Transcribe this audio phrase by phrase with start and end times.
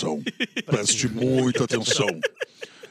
[0.00, 0.22] atenção.
[0.66, 2.06] Preste muita atenção.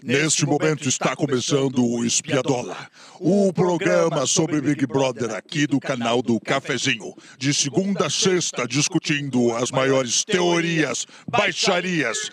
[0.01, 2.77] Neste momento está começando o Espiadola,
[3.19, 7.13] o programa sobre Big Brother aqui do canal do Cafezinho.
[7.37, 12.31] De segunda a sexta, discutindo as maiores teorias, baixarias.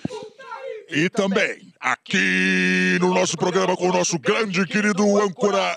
[0.89, 5.77] E também aqui no nosso programa com o nosso grande e querido âncora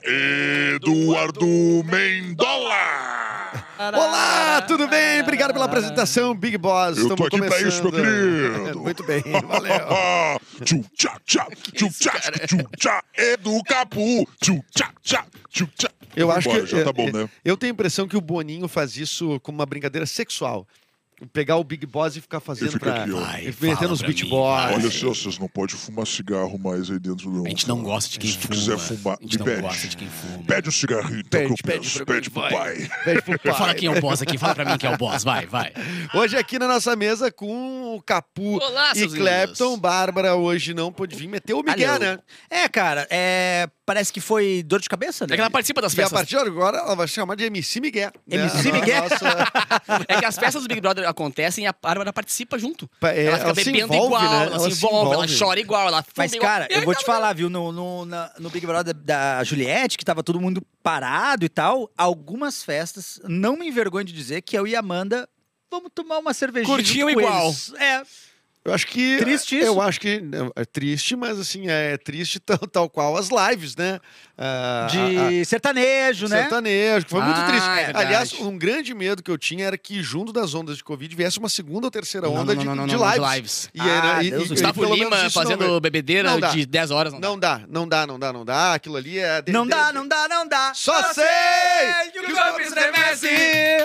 [0.76, 1.48] Eduardo
[1.86, 3.49] Mendola.
[3.80, 5.22] Olá, tudo bem?
[5.22, 6.98] Obrigado pela apresentação, Big Boss.
[6.98, 7.68] Eu tô Estamos aqui pra começando.
[7.70, 8.80] isso, meu querido.
[8.84, 9.72] Muito bem, valeu.
[10.66, 12.12] tchum tchá tchá, tchum tchá
[12.46, 15.90] tchum tchá, Edu Capu, tchum tchá tchá, tchum tchá.
[16.14, 17.30] Eu acho Vambora, que já tá eu- bom, eu, né?
[17.46, 20.68] eu tenho a impressão que o Boninho faz isso como uma brincadeira sexual.
[21.34, 23.04] Pegar o Big Boss e ficar fazendo fica pra.
[23.04, 23.20] aqui, ó.
[23.20, 24.74] Vai, metendo os beat boys.
[24.74, 28.10] Olha só, vocês não podem fumar cigarro mais aí dentro do A gente não gosta
[28.10, 28.56] de quem Se tu fuma.
[28.56, 29.62] quiser fumar, a gente me não pede.
[29.62, 30.44] gosta de quem fuma.
[30.46, 32.52] Pede um cigarrinho, então, Pede, que eu pede Pede pro vai.
[32.54, 32.90] pai.
[33.04, 33.54] Pede pro pai.
[33.54, 35.74] Fala quem é o boss aqui, fala pra mim quem é o boss, vai, vai.
[36.14, 39.78] Hoje aqui na nossa mesa com o Capu Olá, e Clapton.
[39.78, 42.00] Bárbara hoje não pôde vir, meteu o Miguel, Alô.
[42.00, 42.20] né?
[42.50, 45.34] É, cara, é, parece que foi dor de cabeça, né?
[45.34, 46.20] É que ela participa das E a festas.
[46.20, 48.12] partir de agora ela vai se chamar de MC Miguel.
[48.28, 48.38] né?
[48.38, 49.02] MC A Miguel.
[49.04, 49.20] nossa-
[50.08, 52.90] É que as festas do Big Brother acontecem e a Bárbara participa junto.
[53.04, 54.46] É, ela fica ela se bebendo envolve, igual, né?
[54.46, 56.50] ela, se envolve, ela chora igual, ela fuma Mas, igual.
[56.52, 59.44] cara, E aí eu vou te falar, viu, no, no, na- no Big Brother da
[59.44, 64.42] Juliette, que tava todo mundo parado e tal, algumas festas, não me envergonho de dizer
[64.42, 65.28] que eu e a Amanda
[65.70, 66.76] vamos tomar uma cervejinha.
[66.76, 67.46] Curtiam igual.
[67.48, 67.74] eles.
[67.74, 68.04] É,
[68.66, 69.18] Eu acho que.
[69.18, 69.68] Triste isso.
[69.68, 70.22] Eu acho que
[70.56, 74.00] é triste, mas assim, é triste tal, tal qual as lives, né?
[74.38, 76.42] Ah, de a- sertanejo, a- né?
[76.42, 77.68] Sertanejo, que foi muito Ah, triste.
[77.68, 77.92] é.
[77.96, 81.40] Aliás, um grande medo que eu tinha era que, junto das ondas de Covid, viesse
[81.40, 83.22] uma segunda ou terceira Não, onda não, de, não, não, de não, lives.
[83.30, 83.70] de lives.
[83.74, 84.50] E, aí, Ah, e- Deus e- e.
[84.50, 87.14] Gustavo Lima fazendo bebedeira de 10 horas.
[87.14, 87.62] Não, dá.
[87.68, 88.74] Não dá, não dá, não dá, não dá.
[88.74, 89.42] Aquilo ali é.
[89.42, 90.74] de- Não de- dá, não dá, não dá.
[90.76, 91.26] Só sei
[92.12, 93.28] que o corpo estremece,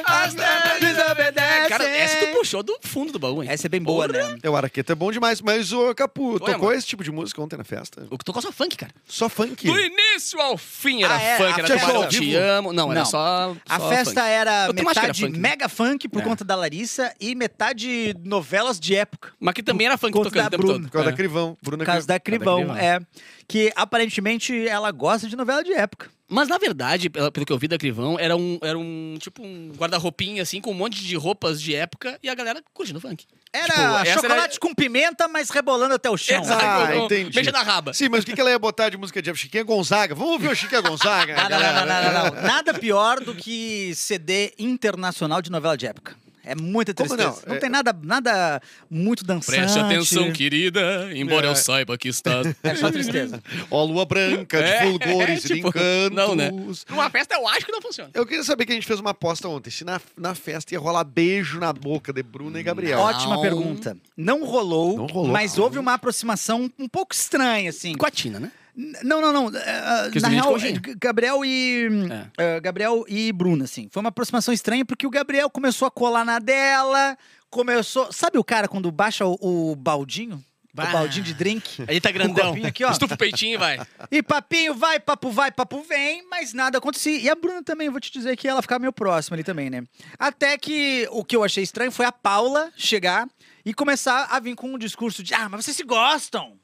[0.05, 0.35] as
[0.81, 1.69] desobedecem.
[1.69, 3.49] Cara, essa tu puxou do fundo do baú, hein?
[3.51, 4.37] Essa é bem boa, né?
[4.43, 6.75] É, O Araqueta é bom demais, mas o Capu, tocou amor.
[6.75, 8.07] esse tipo de música ontem na festa?
[8.11, 8.93] O que tocou só funk, cara.
[9.07, 9.67] Só funk.
[9.67, 11.37] Do início ao fim era Ah, é?
[11.37, 12.35] funk, A era festa Tubarão Te?
[12.37, 12.73] Amo.
[12.73, 13.07] Não, era Não.
[13.07, 13.57] só.
[13.69, 14.33] A só festa funk.
[14.33, 15.39] era Eu era metade né?
[15.39, 16.25] mega funk por É.
[16.25, 19.33] conta da Larissa e metade novelas de época.
[19.39, 20.75] Mas que também era funk tocando da o tempo Bruna.
[20.79, 20.85] todo.
[20.87, 21.11] Por causa É.
[21.11, 21.59] da Crivão.
[21.63, 22.21] Bruna Por causa da.
[22.21, 23.01] Crivão, é.
[23.47, 26.09] Que aparentemente ela gosta de novela de época.
[26.27, 29.73] Mas na verdade, pelo que eu vi da Crivão, era um, era um tipo um
[29.77, 33.27] guarda-roupinha assim, com um monte de roupas de época e a galera curtindo funk.
[33.53, 36.41] Era Tipo, chocolate era- com pimenta, mas rebolando até o chão.
[36.43, 36.65] Exato.
[36.65, 37.31] Ah, entendi.
[37.31, 37.93] Beija na raba.
[37.93, 39.43] Sim, mas o que, que ela ia botar de música de época?
[39.43, 40.15] Chiquinha Gonzaga.
[40.15, 41.37] Vamos ouvir o Chiquinha Gonzaga?
[41.37, 42.43] Não, não, não, não, não, não.
[42.43, 46.17] Nada pior do que CD internacional de novela de época.
[46.45, 47.41] É muita Como tristeza.
[47.41, 47.49] não?
[47.49, 48.61] Não, É- tem nada, nada
[48.91, 49.57] muito dançante.
[49.59, 51.51] Preste atenção, querida, embora É.
[51.51, 52.43] eu saiba que está.
[52.63, 53.43] É só tristeza.
[53.71, 56.11] Ó, lua branca, de É, fulgores é, e de tipo, encantos.
[56.17, 56.51] não, né?
[56.89, 58.11] Numa festa eu acho que não funciona.
[58.15, 59.71] Eu queria saber que a gente fez uma aposta ontem.
[59.71, 62.99] Se na, na festa ia rolar beijo na boca de Bruna e Gabriel.
[63.01, 63.43] Ótima Não.
[63.43, 63.97] pergunta.
[64.17, 65.33] Não rolou, Não rolou.
[65.33, 67.95] mas houve uma aproximação um pouco estranha, assim.
[67.95, 68.51] Com a Tina, né?
[68.77, 69.47] Não, não, não.
[69.47, 71.89] os na real, eh, Gabriel e.
[72.37, 73.89] eh, Gabriel e Bruna, assim.
[73.91, 77.17] Foi uma aproximação estranha porque o Gabriel começou a colar na dela,
[77.49, 78.13] começou.
[78.13, 80.43] Sabe o cara quando baixa o, o baldinho?
[80.75, 80.89] Bah.
[80.89, 81.85] O baldinho de drink?
[81.87, 82.53] Aí tá o grandão.
[82.67, 82.91] aqui, ó.
[82.91, 83.79] Estufa o peitinho vai.
[84.11, 87.17] E papinho vai, papo vai, papo vem, mas nada acontecia.
[87.17, 89.71] E a Bruna também, eu vou te dizer que ela ficava meio próxima ali também,
[89.71, 89.85] né?
[90.19, 93.29] Até que o que eu achei estranho foi a Paula chegar
[93.65, 96.59] e começar a vir com um discurso de: ah, mas vocês se gostam.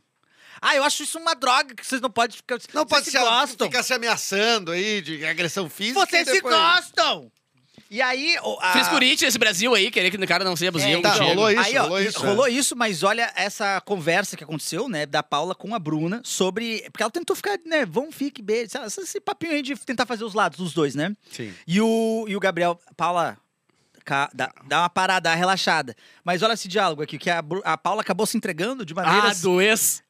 [0.63, 2.57] Ah, eu acho isso uma droga que vocês não podem ficar.
[2.75, 3.67] Não vocês pode se se gostam.
[3.69, 5.99] ficar se ameaçando aí de agressão física.
[6.05, 6.55] Vocês e se depois...
[6.55, 7.31] gostam!
[7.91, 8.37] E aí.
[8.45, 11.11] o- a- Frescurite esse Brasil aí, querer que o cara não seja É, abusivo então,
[11.17, 12.51] Tá, rolou isso, aí, ó, rolou isso, rolou é.
[12.51, 16.83] isso, mas olha essa conversa que aconteceu, né, da Paula com a Bruna sobre.
[16.93, 18.71] Porque ela tentou ficar, né, vão, fique, beijo.
[18.87, 21.17] Esse papinho aí de tentar fazer os lados dos dois, né?
[21.33, 21.53] Sim.
[21.67, 23.37] E o, e o Gabriel, Paula,
[24.33, 25.97] dá, dá uma parada, dá uma relaxada.
[26.23, 29.41] Mas olha esse diálogo aqui, que a, a Paula acabou se entregando de Ah, maneiras.
[29.41, 30.01] do ex.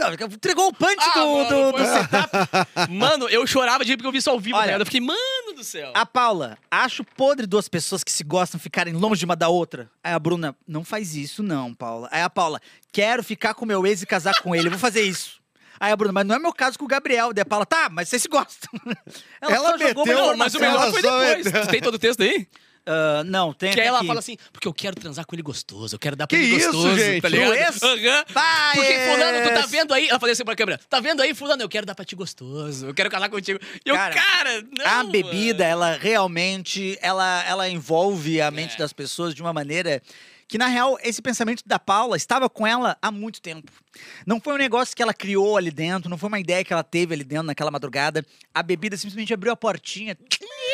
[0.00, 2.90] Não, entregou o punch Ah, do, mano, do, do setup.
[2.90, 4.68] Mano, eu chorava de rir porque eu vi isso ao vivo, Olha.
[4.72, 4.82] cara.
[4.82, 5.92] Eu fiquei, mano do céu.
[5.94, 9.90] A Paula, acho podre duas pessoas que se gostam ficarem longe de uma da outra.
[10.02, 12.08] Aí a Bruna, não faz isso não, Paula.
[12.10, 12.60] Aí a Paula,
[12.92, 15.38] quero ficar com meu ex e casar com ele, eu vou fazer isso.
[15.78, 17.32] Aí a Bruna, mas não é meu caso com o Gabriel.
[17.32, 18.68] Daí a Paula, tá, mas vocês se gostam.
[19.40, 21.64] Ela só jogou meteu- uma Não, mas o melhor ela foi depois.
[21.66, 22.46] Tu tem todo o texto aí?
[22.86, 24.06] Ah, não, tem Que aí ela aqui.
[24.06, 26.56] fala assim, porque eu quero transar com ele gostoso, eu quero dar pra Que ele
[26.56, 27.20] isso, gostoso, gente?
[27.22, 27.52] tá ligado?
[27.52, 28.24] Aham.
[28.30, 29.70] Vai, Porque fulano, tu tá ex.
[29.70, 30.08] vendo aí?
[30.08, 32.86] Ela falou assim pra câmera, tá vendo aí, fulano, eu quero dar pra ti gostoso,
[32.86, 33.60] eu quero casar contigo.
[33.84, 35.72] E eu, Cara, cara, não, a bebida, mano.
[35.72, 38.78] ela realmente, ela, ela envolve a mente É.
[38.78, 40.02] das pessoas de uma maneira
[40.48, 43.70] que, na real, esse pensamento da Paula estava com ela há muito tempo.
[44.26, 46.82] Não foi um negócio que ela criou ali dentro, não foi uma ideia que ela
[46.82, 48.24] teve ali dentro naquela madrugada.
[48.52, 50.16] A bebida simplesmente abriu a portinha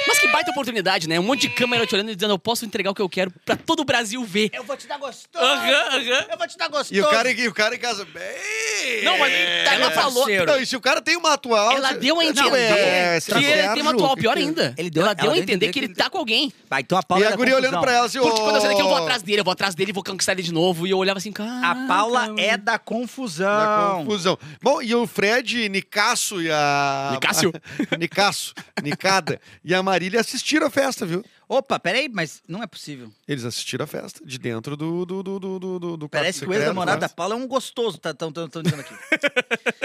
[0.09, 1.19] Mas que baita oportunidade, né?
[1.19, 3.31] Um monte de câmera te olhando e dizendo, eu posso entregar o que eu quero
[3.45, 4.51] pra todo o Brasil ver.
[4.53, 5.45] Eu vou te dar gostoso.
[5.45, 6.27] Aham, aham.
[6.31, 6.95] Eu vou te dar gostoso.
[6.95, 9.05] E o cara, e o cara em casa, bem...
[9.05, 9.33] Não, mas
[9.65, 10.27] Tá, ela meu falou...
[10.47, 11.73] Não, e se o cara tem uma atual...
[11.73, 14.75] Ela deu a Não, entender é, que ele tem uma atual pior ainda.
[14.77, 16.53] Ele deu- ela deu ela a deu a entender que ele tá com alguém.
[16.69, 18.61] Vai, então a Paula E é a guria olhando pra ela assim, Porque quando eu
[18.61, 20.53] saí daqui, eu vou "Ô, atrás dele, eu vou atrás dele, vou conquistar ele de
[20.53, 20.87] novo.
[20.87, 21.71] E eu olhava assim, cara.
[21.71, 23.47] A Paula é da confusão.
[23.47, 24.39] Da confusão.
[24.63, 27.11] Bom, e o Fred, Nicasso e a.
[27.13, 27.53] Nicásio?
[27.99, 29.41] Nicasso, Nicada.
[29.65, 31.25] E a Marília assistiram a festa, viu?
[31.49, 33.09] Opa, peraí, mas não é possível.
[33.29, 36.47] Eles assistiram a festa de dentro do, do, do, do, do, do quarto Parece que
[36.49, 37.09] o ex-namorado da?
[37.09, 38.95] Paula é um gostoso, tá, tão, tão, tão dizendo aqui.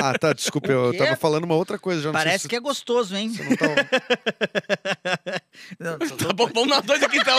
[0.03, 2.01] Ah, tá, desculpa, eu tava falando uma outra coisa.
[2.01, 3.29] Já não Parece sei que é gostoso, hein?
[3.31, 3.67] se não tá...
[5.79, 7.37] Não, tô- Tá bom, vamos nós dois aqui então.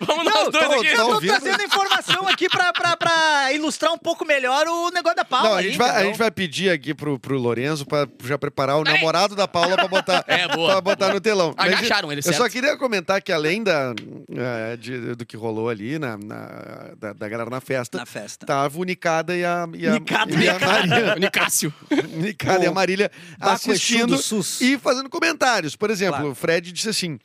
[0.00, 0.82] Vamos nós Não, dois tô- aqui.
[0.88, 1.30] tô- eu tô ouvindo?
[1.40, 5.48] trazendo informação aqui pra, pra, pra ilustrar um pouco melhor o negócio da Paula.
[5.48, 6.08] Não, a aí, gente, vai, a entendeu?
[6.10, 9.88] gente vai pedir aqui pro, pro Lorenzo pra já preparar o namorado da Paula pra
[9.88, 10.72] botar, É, boa.
[10.72, 11.54] pra botar no telão.
[11.56, 12.52] Agacharam ele, Eu só certo.
[12.52, 13.94] queria comentar que além da,
[14.30, 18.44] eh, de- do que rolou ali, na, na- da, da galera na festa, Na festa.
[18.46, 20.32] tava o Nicada e a, e a, Nicada.
[20.34, 21.14] e a Maria.
[21.20, 21.74] Nicásio.
[22.16, 23.10] Nicada e a Marília
[23.40, 24.18] assistindo
[24.60, 25.76] e fazendo comentários.
[25.76, 26.30] Por exemplo, Claro.
[26.30, 27.18] o Fred disse assim.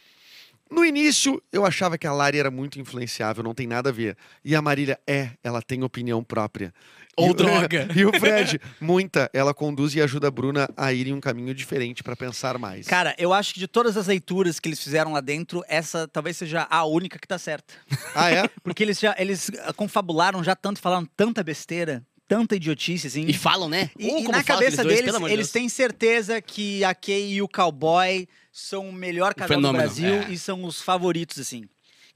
[0.69, 4.17] No início, eu achava que a Lari era muito influenciável, não tem nada a ver.
[4.43, 6.73] E a Marília é, ela tem opinião própria.
[7.15, 7.87] Ou E o- droga.
[7.95, 11.53] E o Fred, muita, ela conduz e ajuda a Bruna a ir em um caminho
[11.53, 12.85] diferente pra pensar mais.
[12.85, 16.37] Cara, eu acho que de todas as leituras que eles fizeram lá dentro, essa talvez
[16.37, 17.73] seja a única que tá certa.
[18.13, 18.47] Ah, é?
[18.61, 23.25] Porque eles já eles ah, confabularam já tanto, falaram tanta besteira, tanta idiotice, assim.
[23.27, 23.89] E falam, né?
[23.97, 25.51] E, Ou e na cabeça dois, deles, eles Deus.
[25.51, 30.13] têm certeza que a Kay e o Cowboy são o melhor casal fenômeno, do Brasil
[30.13, 30.31] é.
[30.31, 31.63] e são os favoritos, assim.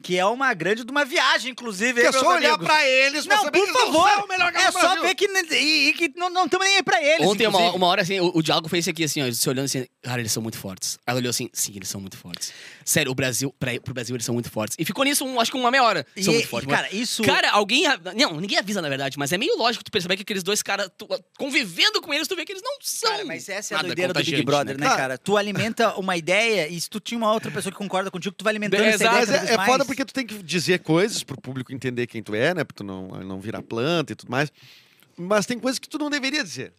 [0.01, 2.01] Que é uma grande de uma viagem, inclusive.
[2.01, 2.65] É só meus olhar amigos?
[2.67, 4.09] pra eles pra Não, saber por que não favor.
[4.09, 7.01] são o melhor É só ver que, e, e que não estamos nem aí pra
[7.03, 7.25] eles.
[7.27, 9.65] Ontem, uma, uma hora, assim, o, o diálogo foi esse aqui, assim, ó, se olhando
[9.65, 10.97] assim, cara, eles são muito fortes.
[11.05, 12.51] Ela olhou assim, sim, eles são muito fortes.
[12.83, 14.75] Sério, o Brasil, pra, pro Brasil, eles são muito fortes.
[14.79, 16.05] E ficou nisso, um, acho que uma meia hora.
[16.15, 16.69] E- são muito fortes.
[16.69, 17.23] cara, isso.
[17.23, 17.83] Cara, alguém.
[18.15, 20.89] Não, ninguém avisa, na verdade, mas é meio lógico tu perceber que aqueles dois caras,
[21.37, 23.11] convivendo com eles, tu vê que eles não são.
[23.11, 25.17] Cara, mas essa é a doideira do Big Brother, né, Cara, cara?
[25.17, 28.43] Tu alimenta uma ideia e se tu tinha uma outra pessoa que concorda contigo, tu
[28.43, 29.11] vai alimentando essa ideia.
[29.13, 32.33] Mas é, é foda porque tu tem que dizer coisas pro público entender quem tu
[32.33, 32.63] é, né?
[32.63, 34.49] Pra tu não, não virar planta e tudo mais.
[35.17, 36.73] Mas tem coisas que tu não deveria dizer.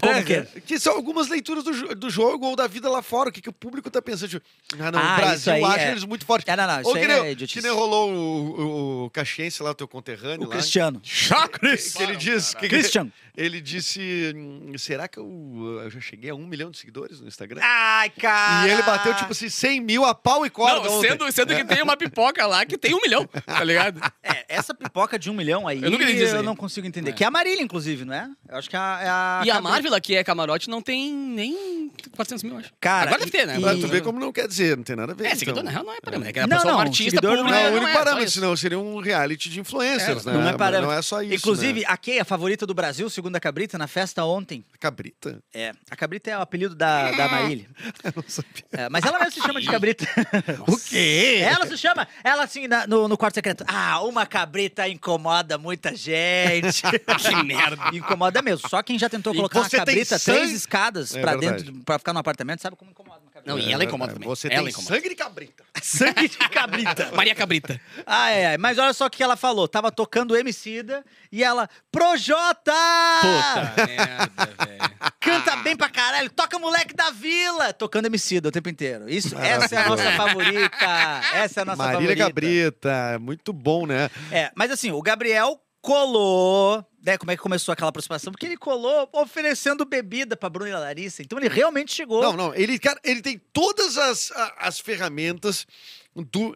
[0.00, 0.42] Como que é?
[0.66, 3.28] Que são algumas leituras do, do jogo ou da vida lá fora.
[3.30, 4.28] O que, que o público tá pensando?
[4.30, 4.46] Tipo,
[4.78, 5.90] ah, não, Ah, o isso Brasil acha é.
[5.90, 6.48] eles muito fortes.
[6.52, 7.60] É, não, não, isso Ou aí que nem, é idiotice.
[7.60, 10.56] que nem rolou o, o, o Caxiense lá, o teu conterrâneo O lá.
[10.56, 11.00] Cristiano.
[11.00, 12.56] Que, que ele disse...
[12.56, 13.10] Que, Christian.
[13.36, 14.32] Ele disse...
[14.34, 17.60] hum, Será que eu, eu já cheguei a um milhão de seguidores no Instagram?
[17.62, 18.66] Ai, cara.
[18.66, 21.10] E ele bateu, tipo assim, 100 mil a pau e corda Não, ontem.
[21.10, 24.00] sendo, sendo que tem uma pipoca lá que tem um milhão, tá ligado?
[24.22, 26.42] É, essa pipoca de um milhão aí, Eu nunca entendi isso aí.
[26.42, 27.10] não consigo entender.
[27.10, 27.12] É.
[27.12, 28.28] Que é a Marília, inclusive, não é?
[28.48, 29.00] Eu acho que é a...
[29.02, 32.72] é a E a Marvel, que é camarote, não tem nem 400 mil, acho.
[32.80, 33.54] Cara, Agora deve ter, né?
[33.54, 35.24] e- Agora tu ver como não quer dizer, não tem nada a ver.
[35.24, 35.38] É, então.
[35.38, 36.30] seguidor na real não é parâmetro.
[36.30, 37.70] É que a Não, pessoa é não, um artista seguidor não público, Não, é o
[37.76, 40.38] não único parâmetro, senão seria um reality de influencers, É, né?
[40.38, 40.90] Não é parâmetro.
[40.90, 41.34] Não é só isso.
[41.34, 41.86] Inclusive, né?
[41.88, 44.64] a Kay, a favorita do Brasil, segundo a Cabrita, na festa ontem.
[44.80, 45.38] Cabrita.
[45.54, 47.66] É, a Cabrita é o apelido da, da Marília.
[48.04, 48.64] Eu não sabia.
[48.72, 50.04] É, mas ela mesmo se chama de Cabrita.
[50.66, 51.40] O quê?
[51.42, 53.64] Ela se chama, ela assim, na- no, no quarto secreto.
[53.66, 56.82] Ah, uma cabrita incomoda muita gente.
[57.28, 57.76] Que merda.
[57.96, 58.68] incomoda mesmo.
[58.68, 61.64] Só quem já tentou colocar uma você tem cabrita sangue- três escadas É pra verdade.
[61.64, 63.50] dentro, pra ficar no apartamento, sabe como incomoda uma cabrita.
[63.50, 64.28] Não, e ela incomoda também.
[64.28, 64.94] Você ela tem incomoda.
[64.94, 65.64] sangue de cabrita.
[65.82, 67.10] Sangue de cabrita.
[67.14, 67.80] Maria Cabrita.
[68.04, 69.68] Ai, ai, mas olha só o que ela falou.
[69.68, 72.72] Tava tocando Emicida e ela, Projota!
[73.20, 74.78] Puta merda, velho.
[75.20, 77.72] Canta bem pra caralho, toca moleque da vila!
[77.72, 79.08] Tocando Emicida o tempo inteiro.
[79.08, 80.86] Isso, essa é a nossa favorita.
[81.34, 82.24] Essa é a nossa Marília favorita.
[82.26, 83.18] Cabrita.
[83.20, 84.10] Muito bom, né?
[84.32, 86.84] É, mas assim, o Gabriel colou.
[87.02, 88.30] Né, como é que começou aquela aproximação?
[88.30, 91.22] Porque ele colou oferecendo bebida pra Bruna e Larissa.
[91.22, 92.20] Então ele realmente chegou.
[92.20, 92.54] Não, não.
[92.54, 95.66] Ele, cara, ele tem todas as, as ferramentas
[96.14, 96.54] do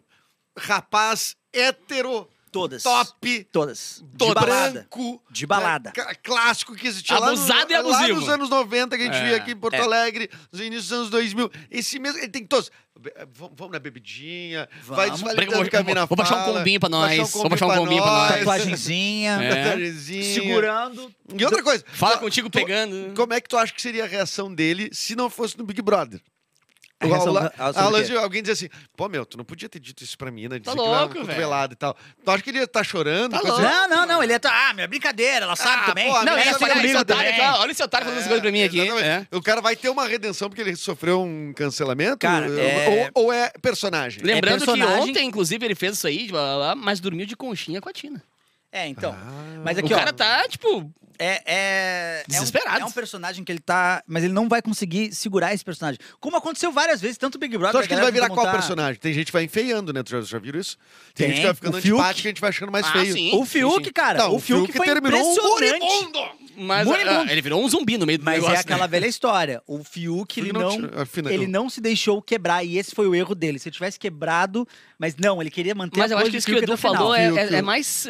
[0.58, 2.82] rapaz hétero, Todas.
[2.82, 4.04] top, Todas.
[4.12, 4.70] De balada.
[4.72, 5.22] branco.
[5.30, 5.92] De balada.
[5.96, 8.20] né, clássico que existia Abusado e lá, no, lá abusivo.
[8.20, 9.80] nos anos 90, que a gente É, via aqui em Porto é.
[9.80, 11.50] Alegre, nos inícios dos anos 2000.
[11.70, 12.70] Esse mesmo, ele tem todos.
[13.00, 15.22] Be- Vamos, na bebidinha, vai Vamos.
[15.22, 17.66] desvalidando Vou- o que a mina vou baixar um combinho pra baixar nós, vou baixar
[17.66, 18.34] um pra combinho pra nós.
[18.36, 19.32] Tatuagenzinha.
[19.42, 19.48] É.
[19.64, 20.34] tatuagenzinha.
[20.34, 21.14] Segurando.
[21.36, 21.82] E outra coisa.
[21.88, 23.14] Fala tu- contigo tu- pegando.
[23.16, 25.80] Como é que tu acha que seria a reação dele se não fosse no Big
[25.80, 26.20] Brother?
[27.08, 28.16] O- da- a- a- sobre a- o quê?
[28.16, 30.58] alguém diz assim, pô, meu, tu não podia ter dito isso pra mim, né?
[30.60, 31.26] Tá que louco, velho.
[31.26, 31.96] cotovelada e tal.
[32.24, 33.32] Tu acha que ele ia estar chorando?
[33.32, 33.66] Tá coisa louco.
[33.68, 33.78] assim?
[33.88, 34.22] Não, não, não.
[34.22, 34.40] Ele é.
[34.44, 36.10] Ah, minha brincadeira, ela sabe Ah, também.
[36.12, 37.40] pô, Não, Essa esse, foi olha, esse comigo otário também.
[37.46, 38.80] aqui, ó, olha esse otário falando essas coisas pra mim aqui.
[39.02, 39.26] É.
[39.32, 42.18] O cara vai ter uma redenção porque ele sofreu um cancelamento?
[42.18, 44.22] Cara, é- ou, ou é personagem?
[44.22, 47.36] Lembrando que personagem- ontem, inclusive, ele fez isso aí, blá, blá, blá, mas dormiu de
[47.36, 48.22] conchinha com a Tina.
[48.70, 49.12] É, então.
[49.12, 49.60] Ah.
[49.64, 49.98] Mas aqui, o ó.
[49.98, 52.80] cara tá, tipo, É, é, é um- Desesperado.
[52.80, 54.02] É um, personagem que ele tá.
[54.06, 55.98] Mas ele não vai conseguir segurar esse personagem.
[56.20, 57.72] Como aconteceu várias vezes, tanto o Big Brother.
[57.72, 59.00] Tu acha que ele vai virar tentou qual montar- personagem?
[59.00, 60.02] Tem gente que vai enfeiando, né?
[60.02, 60.76] Tu já, já viram isso?
[61.14, 61.36] Tem, Tem.
[61.36, 61.94] gente que vai ficando O Fiuk.
[62.00, 63.12] antipática e a gente vai achando mais Ah, feio.
[63.12, 63.30] sim.
[63.36, 63.92] O Fiuk, sim.
[63.92, 64.18] cara.
[64.18, 65.80] Não, o Fiuk, foi terminou um impressionante.
[65.80, 66.41] moribundo.
[66.56, 68.56] Mas ah, ele virou um zumbi no meio do Mas negócio.
[68.56, 68.88] é aquela né?
[68.88, 69.62] velha história.
[69.66, 72.64] O Fiuk, ele não, tira- afina- ele não se deixou quebrar.
[72.64, 73.58] E esse foi o erro dele.
[73.58, 74.66] Se ele tivesse quebrado,
[74.98, 76.76] mas não, ele queria manter Mas a eu acho coisa que isso que o Edu
[76.76, 78.06] falou é, é- é mais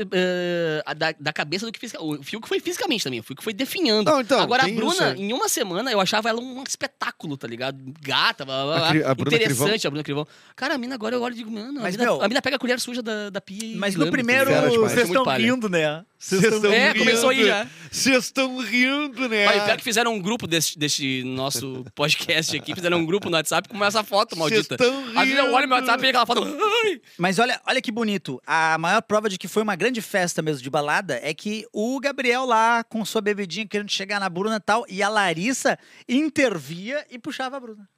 [0.84, 2.20] a da, da cabeça do que fisicamente.
[2.20, 3.20] O Fiuk foi fisicamente também.
[3.20, 4.10] O Fiuk foi definhando.
[4.10, 5.14] Não, então, Agora, a Bruna, isso, é.
[5.16, 7.78] em uma semana, eu achava ela um espetáculo, tá ligado?
[8.00, 10.26] Gata, blá, blá, blá, A a interessante, a Bruna Crivão.
[10.56, 12.42] Cara, a mina agora eu olho e digo, mano, a Mas, mina, meu, a mina
[12.42, 14.74] pega a colher suja da, da pia e Mas no tá primeiro, demais.
[14.76, 16.04] vocês é estão rindo, né?
[16.22, 17.00] Vocês estão É, rindo.
[17.00, 17.66] começou aí já.
[17.90, 19.44] Vocês estão rindo, né?
[19.46, 23.36] Mas pior que fizeram um grupo desse, desse nosso podcast aqui, fizeram um grupo no
[23.36, 24.76] WhatsApp com essa foto maldita.
[24.76, 25.88] Vocês tão Às vezes eu olho meu rindo.
[25.90, 26.44] WhatsApp e aquela foto.
[26.84, 27.00] Ai!
[27.18, 28.40] Mas olha, olha que bonito.
[28.46, 31.98] A maior prova de que foi uma grande festa mesmo de balada é que o
[31.98, 35.76] Gabriel lá com sua bebidinha querendo chegar na Bruna e tal, e a Larissa
[36.08, 37.88] intervia e puxava a Bruna.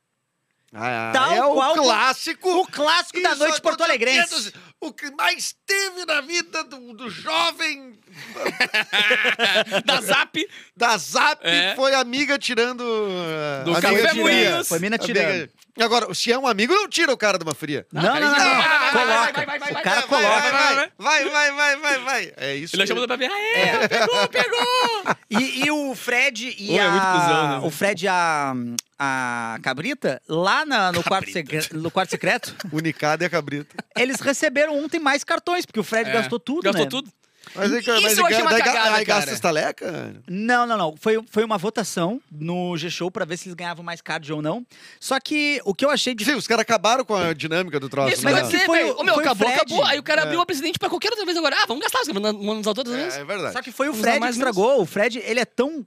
[0.76, 2.48] Ah, Tal é o qual- clássico.
[2.50, 4.52] O clássico da noite Porto aconteceu Alegrense.
[4.86, 7.98] O que mais teve na vida do, do jovem
[9.84, 10.48] da Zap.
[10.76, 11.74] da Zap É.
[11.74, 12.80] foi amiga tirando.
[12.82, 14.14] uh, Do amiga Café.
[14.14, 14.68] Moinhos.
[14.68, 15.24] Foi mina tirando.
[15.26, 15.50] Amiga-
[15.80, 17.84] Agora, se é um amigo, não tira o cara de uma fria.
[17.92, 18.30] Não, não, não, não.
[18.30, 19.46] vai, vai, vai, Coloca.
[19.46, 20.90] vai, vai, O cara coloca.
[20.98, 21.76] vai, vai, vai.
[21.76, 22.32] Vai, vai.
[22.36, 22.76] É isso.
[22.76, 23.28] Ele que- chamou pra ver.
[23.28, 25.16] Aê, pegou, pegou.
[25.30, 26.90] E, e o Fred e Ô, é a.
[26.90, 27.66] muito cuzão, né?
[27.66, 28.52] O Fred e a.
[28.96, 33.74] A Cabrita, lá na- no, quarto secre- no quarto secreto, Unicada e a cabrita.
[33.98, 36.12] eles receberam ontem mais cartões, porque o Fred É.
[36.12, 36.62] gastou tudo.
[36.62, 36.90] Gastou né?
[36.90, 37.10] tudo.
[37.54, 39.34] Mas aí, Isso mas eu achei uma daí cagada, aí gasta cara.
[39.34, 40.16] estaleca?
[40.26, 40.94] Não, não, não.
[40.98, 44.64] Foi, foi uma votação no G-Show pra ver se eles ganhavam mais card ou não.
[44.98, 46.24] Só que o que eu achei de.
[46.24, 48.14] Sim, os caras acabaram com a dinâmica do troço.
[48.14, 48.32] Isso, né?
[48.32, 48.90] mas é é que foi foi.
[48.92, 49.60] o- meu, foi o acabou, Fred.
[49.60, 49.84] acabou.
[49.84, 51.54] Aí o cara abriu a presidente pra qualquer outra vez agora.
[51.62, 53.18] Ah, vamos gastar, vamos usar todas as vezes.
[53.18, 53.52] É, é verdade.
[53.52, 54.80] Só que foi o Vamos Fred que estragou.
[54.80, 55.84] O Fred, ele é tão.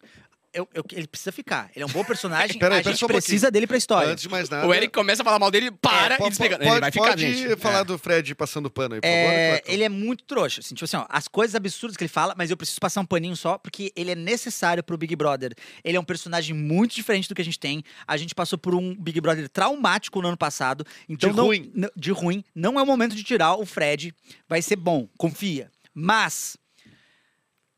[0.58, 1.70] Eu- eu- ele precisa ficar.
[1.76, 2.58] Ele é um bom personagem.
[2.60, 3.52] Pera aí, a gente um precisa pouquinho.
[3.52, 4.12] dele pra história.
[4.12, 4.68] Antes de mais nada.
[4.68, 6.58] O Eric começa a falar mal dele, para É, e desliga.
[6.58, 7.56] po- Ele vai ficar, pode gente.
[7.58, 7.84] falar É.
[7.84, 9.74] do Fred passando pano aí, por É, favor.
[9.74, 12.50] Ele é muito trouxa, assim, tipo assim, ó, as coisas absurdas que ele fala, mas
[12.52, 15.54] eu preciso passar um paninho só, porque ele é necessário pro Big Brother.
[15.84, 17.84] Ele é um personagem muito diferente do que a gente tem.
[18.08, 20.86] A gente passou por um Big Brother traumático no ano passado.
[21.08, 21.72] Então De não- ruim.
[21.96, 22.44] de ruim.
[22.56, 24.14] Não é o momento de tirar o Fred.
[24.50, 25.70] Vai ser bom, confia.
[25.94, 26.58] Mas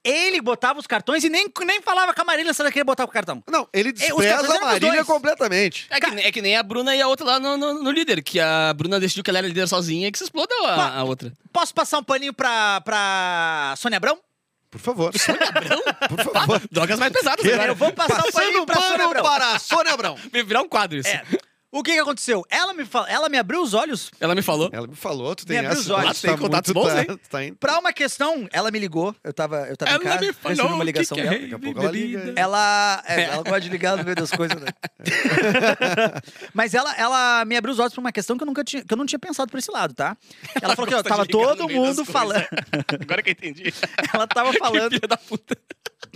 [0.10, 3.04] ele botava os cartões e nem, nem falava com a Marília se ela queria botar
[3.04, 3.44] o cartão.
[3.50, 5.88] Não, ele os despreza a Marília completamente.
[5.90, 8.22] É que, é que nem a Bruna e a outra lá no, no- no líder,
[8.24, 11.04] que a Bruna decidiu que ela era líder sozinha e que se explodeu a, a
[11.04, 11.32] outra.
[11.54, 14.20] Posso passar um paninho pra, pra Sônia Abrão?
[14.72, 15.12] Por favor.
[16.10, 16.62] Por favor.
[16.72, 17.52] Drogas mais pesadas Que?
[17.52, 17.72] agora.
[17.72, 19.24] Eu vou passar um Passando paninho pra Sônia pano Abrão.
[19.24, 20.16] para Sônia Abrão.
[20.32, 21.10] Vai virar um quadro isso.
[21.10, 21.24] É.
[21.72, 22.44] O que que aconteceu?
[22.50, 23.06] Ela me, fal...
[23.08, 24.70] ela me abriu os olhos Ela me falou.
[24.74, 25.82] Ela me falou, tu tem Me abriu essa.
[25.82, 26.20] os olhos.
[26.20, 27.06] tu Tem contatos bons, tá, hein?
[27.08, 28.48] tu tá pra uma questão.
[28.52, 31.16] Ela me ligou, eu tava, eu tava em Ela casa, me recebi falou uma ligação
[31.16, 31.42] que que é dela.
[31.44, 32.34] Daqui a pouco ela liga.
[32.36, 34.68] Ela, é, ela gosta de ligar no meio das coisas, né?
[36.54, 38.92] Mas ela, ela me abriu os olhos pra uma questão que eu nunca tinha, que
[38.94, 40.18] eu não tinha pensado por esse lado, tá?
[40.62, 42.14] Ela falou que ó, Gosta tava de ligar no todo meio das mundo coisas.
[42.14, 42.48] falando,
[43.02, 43.74] Agora que eu entendi.
[44.14, 45.58] ela tava falando, Filha da puta.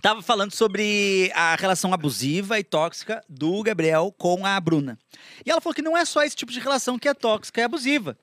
[0.01, 4.97] tava falando sobre a relação abusiva e tóxica do Gabriel com a Bruna.
[5.45, 7.63] E ela falou que não é só esse tipo de relação que é tóxica e
[7.63, 8.17] abusiva.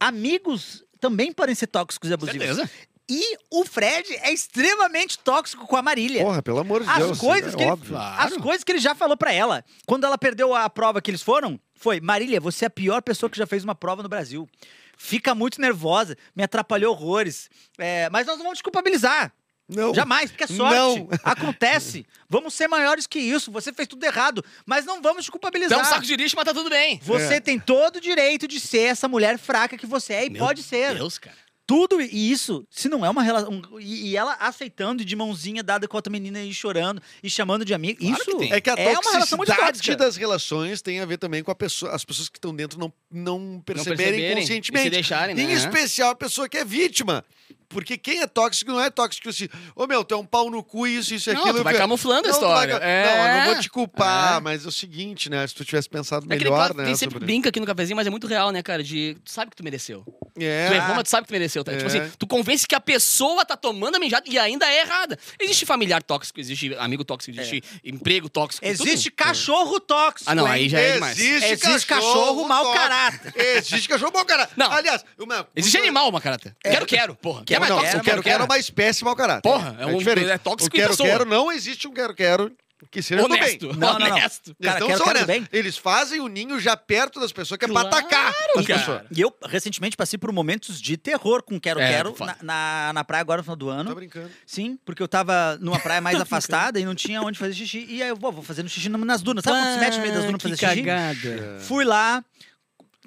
[0.00, 2.46] Amigos também podem ser tóxicos e abusivos.
[2.46, 2.70] Certeza.
[3.08, 6.24] E o Fred é extremamente tóxico com a Marília.
[6.24, 7.18] Porra, pelo amor de As Deus.
[7.18, 7.96] coisas, é que ele, óbvio.
[7.96, 9.64] as coisas que ele já falou pra ela.
[9.86, 13.30] Quando ela perdeu a prova que eles foram, foi: Marília, você é a pior pessoa
[13.30, 14.48] que já fez uma prova no Brasil.
[14.98, 17.48] Fica muito nervosa, me atrapalhou horrores.
[17.78, 19.32] É, mas nós não vamos te culpabilizar.
[19.68, 19.92] Não.
[19.94, 20.74] Jamais, porque é sorte.
[20.76, 21.08] Não.
[21.24, 22.06] Acontece.
[22.28, 23.50] Vamos ser maiores que isso.
[23.50, 24.44] Você fez tudo errado.
[24.64, 25.80] Mas não vamos te Dá culpabilizar.
[25.80, 27.00] um saco de lixo, mas tá tudo bem.
[27.02, 27.40] Você É.
[27.40, 30.62] tem todo o direito de ser essa mulher fraca que você é e Meu pode
[30.62, 30.94] ser.
[30.94, 31.36] Deus, cara.
[31.68, 33.50] Tudo e isso, se não é uma relação.
[33.50, 37.64] um- e, e ela aceitando de mãozinha dada com outra menina e chorando e chamando
[37.64, 37.98] de amigo.
[37.98, 38.52] Claro isso que tem.
[38.52, 39.96] É que a é uma relação muito toxicidade tóxica.
[39.96, 42.92] das relações tem a ver também com a pessoa, as pessoas que estão dentro não,
[43.10, 44.86] não perceberem, perceberem, conscientemente.
[44.86, 45.42] e se deixarem, né?
[45.42, 47.24] Em especial a pessoa que é vítima.
[47.68, 50.62] Porque quem é tóxico não é tóxico assim, ô meu, tu é um pau no
[50.62, 51.58] cu, isso, isso, Não, aquilo.
[51.58, 52.78] tu vai eu- camuflando a Não, vai história.
[52.80, 53.04] ca- É.
[53.04, 54.40] Não, eu não vou te culpar, É.
[54.40, 55.46] mas é o seguinte, né?
[55.46, 56.84] Se tu tivesse pensado É aquele melhor, papo, né?
[56.86, 58.82] tem sempre sobre- brinca aqui no cafezinho, mas é muito real, né, cara?
[58.82, 60.04] De tu sabe que tu mereceu.
[60.38, 60.68] É.
[60.68, 61.72] Tu errou, mas tu sabe que tu mereceu, tá?
[61.72, 61.76] É.
[61.76, 65.18] Tipo assim, tu convence que a pessoa tá tomando a mijada e ainda é errada.
[65.40, 68.64] Existe familiar tóxico, existe amigo tóxico, existe emprego tóxico.
[68.66, 69.16] Existe tudo.
[69.24, 70.30] cachorro tóxico.
[70.30, 71.18] Ah, não, aí já é demais.
[71.18, 72.80] Existe, Existe cachorro mau tóxico.
[72.82, 73.32] caráter.
[73.36, 74.54] Existe cachorro mau caráter.
[74.56, 74.70] Não.
[74.70, 76.54] Aliás, uma, Existe animal, uma carata.
[76.62, 77.42] Quero, quero, porra.
[77.46, 78.00] Quero, Quer mais não, tóxico?
[78.00, 79.42] o quero, quero é uma espécie mau caráter.
[79.42, 80.30] Porra, é um- diferente.
[80.30, 81.08] é tóxico o em quero, pessoa.
[81.08, 82.52] quero não existe um quero, quero
[82.90, 83.38] Que seja do bem.
[83.42, 83.66] Honesto.
[83.68, 84.10] Não, não, não.
[84.16, 84.54] honesto.
[84.62, 85.48] Cara, Então quero- são quero honestos.
[85.48, 85.48] bem.
[85.58, 88.78] Eles fazem o ninho já perto das pessoas, que é Claro, pra atacar as cara.
[88.78, 89.02] pessoas.
[89.10, 93.22] E eu, recentemente, passei por momentos de terror com Quero É, na, na, na praia
[93.22, 93.88] agora no final do ano.
[93.88, 94.30] Tá brincando.
[94.46, 97.86] Sim, porque eu tava numa praia mais afastada e não tinha onde fazer xixi.
[97.88, 99.42] E aí eu vou, vou fazendo xixi nas dunas.
[99.42, 100.84] Sabe quando se mete no meio das dunas pra que fazer xixi?
[100.86, 101.58] cagada.
[101.60, 102.22] Fui lá,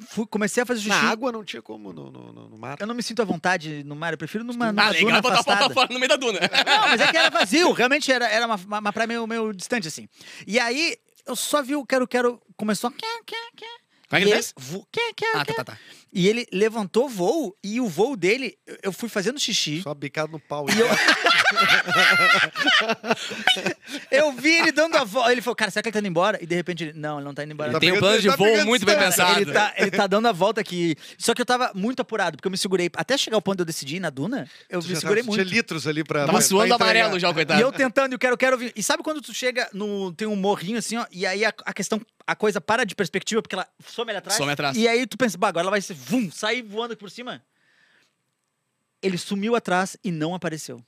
[0.07, 0.89] fui, comecei a fazer xixi.
[0.89, 2.77] Na água não tinha como no, no, no- mar.
[2.79, 5.21] Eu não me sinto à vontade no mar, eu prefiro numa, numa Ah, duna legal
[5.21, 5.73] botar pau pra afastada.
[5.73, 6.39] fora no meio da duna.
[6.65, 9.53] Não, mas é que era vazio, realmente era, era uma, uma, uma praia meio, meio
[9.53, 10.07] distante, assim.
[10.47, 12.91] E aí, eu só vi o Quero Quero, começou a...
[12.93, 13.79] Quer, quer, quer.
[14.09, 14.53] Como é que ele fez?
[14.57, 15.77] vo- Quer, quer, Ah, tá, tá, tá.
[16.11, 19.81] E ele levantou voo, e o voo dele, eu- fui fazendo xixi.
[19.83, 20.65] Só bicado no pau.
[20.69, 20.87] E eu...
[24.11, 25.31] eu vi ele dando a volta.
[25.31, 26.39] Ele falou, cara, será que ele tá indo embora?
[26.41, 27.69] E de repente ele, não, ele não tá indo embora.
[27.69, 29.41] Ele tá Tem um pegando- plano de tá voo muito bem pensado.
[29.41, 30.95] Ele tá, ele tá dando a volta aqui.
[31.17, 32.89] Só que eu tava muito apurado, porque eu me segurei.
[32.95, 35.35] Até chegar ao ponto de eu decidir ir na duna, eu Tu me segurei tava-
[35.35, 35.45] muito.
[35.47, 36.21] Tinha litros ali pra.
[36.21, 37.59] Tava pra- suando pra amarelo já, o coitado.
[37.59, 38.71] E eu tentando, eu quero, quero vir.
[38.75, 40.11] E sabe quando tu chega no.
[40.13, 43.41] Tem um morrinho assim, ó, e aí a, a questão, a coisa para de perspectiva,
[43.41, 44.37] porque ela some ali atrás.
[44.37, 44.77] Some atrás.
[44.77, 47.43] E aí tu pensa, bah, agora ela vai ser, vum, sair voando aqui por cima.
[49.01, 50.83] Ele sumiu atrás e não apareceu.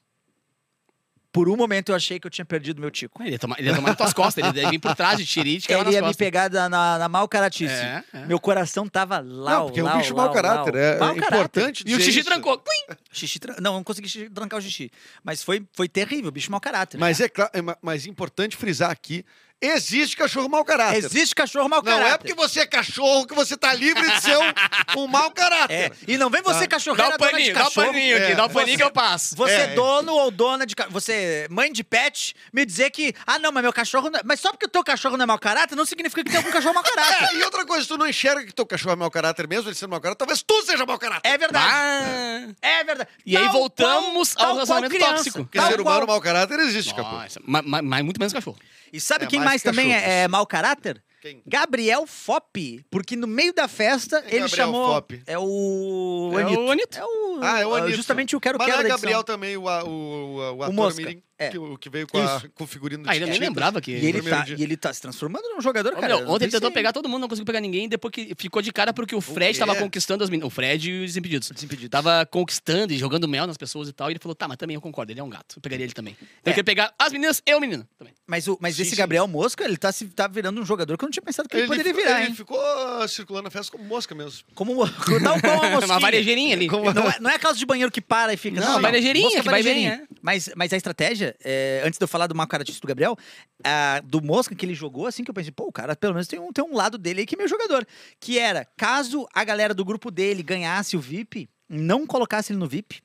[1.33, 3.23] Por um momento eu achei que eu tinha perdido meu tico.
[3.23, 5.25] Ele ia tomar, ele ia tomar nas tuas costas, ele ia vir por trás de
[5.25, 6.17] tiri e te quebrar Ele ia nas me costas.
[6.17, 7.71] pegar da- na, na mau caratice.
[7.73, 8.25] É, é.
[8.25, 9.51] Meu coração tava lá.
[9.59, 10.75] Não, porque é um bicho mau caráter.
[10.75, 12.29] É, é importante E o xixi isso.
[12.29, 12.57] trancou.
[12.59, 12.97] Clim!
[13.13, 14.91] Xixi tran- Não, não consegui trancar o xixi.
[15.23, 16.97] Mas foi, foi terrível, bicho mau caráter.
[16.99, 19.23] Mas é claro, é ma- mas importante frisar aqui:
[19.61, 20.97] existe cachorro mau caráter.
[21.05, 22.13] Existe cachorro mau Não caráter.
[22.13, 24.53] é porque você é cachorro que você tá livre de ser um,
[25.03, 25.93] um mau É, caráter.
[26.07, 26.67] e não vem você, Tá.
[26.75, 27.87] cachorreira, Dá o dona de paninho, dá o cachorro.
[27.87, 28.35] paninho aqui, É.
[28.35, 29.35] dá o paninho que eu passo.
[29.35, 29.61] Você É.
[29.61, 30.75] é dono ou dona de.
[30.75, 33.13] ca- Você, mãe de pet, me dizer que.
[33.25, 34.09] Ah, não, mas meu cachorro.
[34.09, 34.21] Não é...
[34.25, 36.51] Mas só porque o teu cachorro não é mau caráter, não significa que tem algum
[36.51, 37.35] cachorro mau caráter.
[37.35, 39.75] É, e outra coisa, tu não enxerga que teu cachorro é mau caráter mesmo, ele
[39.75, 41.27] sendo mau caráter, talvez tu seja mau caráter.
[41.29, 41.65] É verdade.
[41.69, 42.47] Ah.
[42.61, 43.09] É verdade.
[43.25, 45.39] E aí Tal voltamos qual- ao relacionamento tóxico.
[45.43, 46.07] Porque tal ser humano qual.
[46.07, 47.11] mau caráter existe, capô.
[47.11, 48.57] Nossa, mas, mas, mas muito menos cachorro.
[48.93, 51.03] E sabe É, quem mais mais também é, é mau caráter?
[51.21, 51.43] Quem?
[51.45, 52.57] Gabriel Fop.
[52.89, 54.93] Porque no meio da festa, é ele Gabriel chamou.
[54.95, 55.21] Fop?
[55.27, 56.31] É o.
[56.35, 56.61] É Anito.
[56.61, 56.97] o Anito.
[56.97, 57.39] É o.
[57.43, 57.95] Ah, é o Anitta.
[57.95, 59.23] Justamente o Quero Mas Quero não é Gabriel edição.
[59.23, 61.01] também, o, o, o, o ator Mosca.
[61.01, 61.49] mirim, É.
[61.49, 63.91] que, o- que veio com, a, com o figurino do Ah, ele nem lembrava que...
[63.91, 66.07] E ele, tá, e ele tá se transformando num jogador, Ô, cara.
[66.15, 68.61] meu, Eu ontem ele tentou pegar todo mundo, não conseguiu pegar ninguém, depois que ficou
[68.61, 69.59] de cara porque o Fred quê?
[69.59, 70.47] tava conquistando as meninas.
[70.47, 71.49] O Fred e os Desimpedidos.
[71.51, 71.89] Desimpedidos.
[71.89, 74.09] Tava conquistando e jogando mel nas pessoas e tal.
[74.09, 75.55] E ele falou, tá, mas também eu concordo, ele é um gato.
[75.57, 76.15] Eu pegaria ele também.
[76.19, 76.49] Então É.
[76.49, 78.13] eu queria pegar as meninas e o menino também.
[78.27, 78.97] Mas, o, mas Sim, esse sim.
[78.97, 81.57] Gabriel Mosca, ele tá, se, tá virando um jogador que eu não tinha pensado que
[81.57, 82.35] ele, poderia fi- virar, ele hein?
[82.35, 82.59] ficou
[83.07, 84.41] circulando na festa como mosca mesmo.
[84.55, 84.75] Como,
[85.21, 85.85] tal qual uma mosquinha.
[85.93, 86.67] Uma varejeirinha ali.
[86.67, 88.61] Não é, não é de banheiro que para e fica...
[88.61, 90.07] Não, varejeirinha, Mosca que vai bem, varejeirinha.
[90.21, 93.17] Mas, mas a estratégia, é, antes de eu falar do mau do Gabriel,
[93.63, 96.27] a, do Mosca que ele jogou, assim, que eu pensei, pô, o cara pelo menos
[96.27, 97.85] tem um, tem um lado dele aí que é meu jogador.
[98.19, 102.67] Que era, caso a galera do grupo dele ganhasse o VIP, não colocasse ele no
[102.67, 103.01] VIP,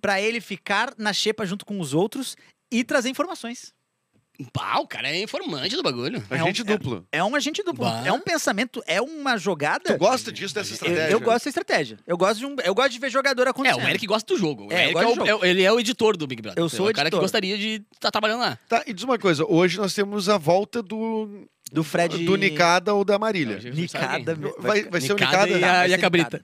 [0.00, 2.36] pra ele ficar na xepa junto com os outros
[2.70, 3.72] e trazer informações.
[4.52, 6.22] Pá, o cara é informante do bagulho.
[6.30, 7.06] É um- Agente duplo.
[7.10, 7.84] É um agente duplo.
[7.84, 8.02] Bah.
[8.06, 9.92] É um pensamento, é uma jogada.
[9.92, 11.10] Tu gosta disso, dessa Eu, estratégia?
[11.12, 11.98] eu gosto dessa estratégia.
[12.06, 13.84] Eu gosto de, um, eu gosto de ver jogador É, acontecendo.
[13.84, 14.66] o Eric gosta do jogo.
[14.68, 15.26] O É, eu Eric gosto é o- jogo.
[15.28, 16.62] é o- ele é o editor do Big Brother.
[16.62, 18.56] Eu sou é o o cara que gostaria de estar trabalhando lá.
[18.68, 22.24] Tá, e diz uma coisa, hoje nós temos a volta do, Do Fred.
[22.24, 23.60] do Nicada ou da Marília.
[23.62, 24.34] Não, Nicada.
[24.58, 26.42] Vai, vai ser o Nicada e a, e a cabrita.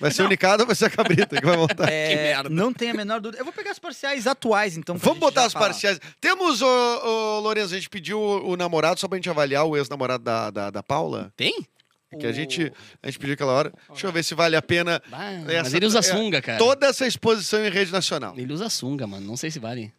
[0.00, 1.88] Vai ser o Nicada ou vai ser a Cabrita que vai voltar?
[1.88, 2.48] É, Que merda.
[2.50, 3.40] Não tem a menor dúvida.
[3.40, 4.96] Eu vou pegar as parciais atuais, então.
[4.98, 5.66] Vamos botar as falar.
[5.66, 6.00] parciais.
[6.20, 9.76] Temos, ô, ô, Lourenço, a gente pediu o, o namorado só pra gente avaliar o
[9.76, 11.32] ex-namorado da, da, da Paula.
[11.36, 11.64] Tem?
[12.18, 13.72] Que a gente, a gente pediu aquela hora.
[13.90, 16.58] Deixa eu ver se vale a pena Bah, Essa- mas ele usa é, sunga, cara.
[16.58, 18.34] toda essa exposição em rede nacional.
[18.36, 19.26] Ele usa sunga, mano.
[19.26, 19.92] Não sei se vale.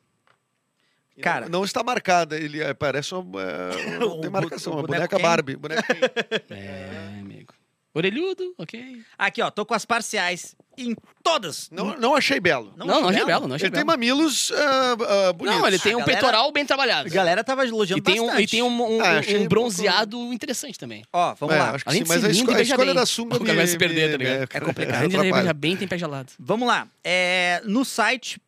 [1.22, 1.46] Cara.
[1.50, 2.36] Não, não está marcada.
[2.38, 3.42] Ele é, parece uma.
[3.42, 5.22] é, não tem marcação, uma boneca Ken.
[5.22, 5.56] Barbie.
[5.56, 5.84] Boneca.
[6.50, 7.54] É, amigo.
[7.94, 9.02] Orelhudo, ok.
[9.18, 9.50] Aqui, ó.
[9.50, 11.68] Tô com as parciais em todas.
[11.72, 12.72] não, não achei belo.
[12.78, 13.88] Não, não, achei belo, não achei Ele tem belo.
[13.88, 14.92] mamilos ah,
[15.30, 15.60] ah, bonitos.
[15.60, 17.08] Não, ele tem A um galera- peitoral bem trabalhado.
[17.10, 18.44] A galera tava elogiando E tem, um, bastante.
[18.44, 21.04] e tem um, um- Ah, um um bronzeado interessante também.
[21.12, 21.72] Ó, vamos É, lá.
[21.72, 22.94] acho que Além sim, mas a, esco- a escolha bem.
[22.94, 24.40] da sunga O cara me- vai se perder, me- tá ligado?
[24.42, 24.96] me- É complicado.
[24.98, 26.32] Além de beija bem, tem pé gelado.
[26.38, 26.88] Vamos lá.
[27.04, 28.40] É, no site,